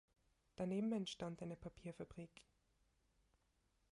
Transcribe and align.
Daneben 0.55 0.91
entstand 0.93 1.43
eine 1.43 1.55
Papierfabrik. 1.55 2.31